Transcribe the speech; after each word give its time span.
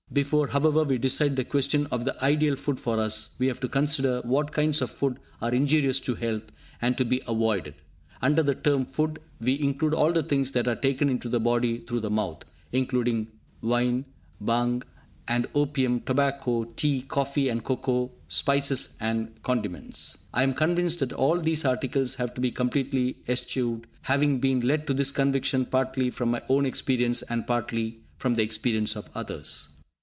Before, 0.13 0.47
however, 0.47 0.83
we 0.83 0.97
decide 0.97 1.37
the 1.37 1.45
question 1.45 1.87
of 1.89 2.03
the 2.03 2.21
ideal 2.21 2.57
food 2.57 2.81
for 2.81 2.99
us, 2.99 3.33
we 3.39 3.47
have 3.47 3.61
to 3.61 3.69
consider 3.69 4.19
what 4.25 4.51
kinds 4.51 4.81
of 4.81 4.91
food 4.91 5.17
are 5.41 5.53
injurious 5.53 6.01
to 6.01 6.15
health, 6.15 6.51
and 6.81 6.97
to 6.97 7.05
be 7.05 7.21
avoided. 7.29 7.75
Under 8.21 8.43
the 8.43 8.53
term 8.53 8.85
"food", 8.85 9.19
we 9.39 9.57
include 9.61 9.93
all 9.93 10.11
the 10.11 10.21
things 10.23 10.51
that 10.51 10.67
are 10.67 10.75
taken 10.75 11.07
into 11.09 11.29
the 11.29 11.39
body 11.39 11.77
through 11.77 12.01
the 12.01 12.09
mouth, 12.11 12.43
including 12.73 13.29
wine, 13.61 14.03
bhang 14.43 14.83
and 15.29 15.47
opium, 15.55 16.01
tobacco, 16.01 16.65
tea, 16.75 17.03
coffee 17.03 17.47
and 17.47 17.63
cocoa, 17.63 18.11
spices 18.27 18.97
and 18.99 19.41
condiments. 19.43 20.17
I 20.33 20.43
am 20.43 20.53
convinced 20.53 20.99
that 20.99 21.13
all 21.13 21.39
these 21.39 21.63
articles 21.63 22.15
have 22.15 22.33
to 22.33 22.41
be 22.41 22.51
completely 22.51 23.15
eschewed, 23.29 23.87
having 24.01 24.39
been 24.39 24.59
led 24.59 24.87
to 24.87 24.93
this 24.93 25.09
conviction 25.09 25.65
partly 25.65 26.09
from 26.09 26.31
my 26.31 26.41
own 26.49 26.65
experience, 26.65 27.21
and 27.21 27.47
partly 27.47 28.01
from 28.17 28.33
the 28.33 28.43
experiences 28.43 28.97
of 28.97 29.09
others. 29.15 29.69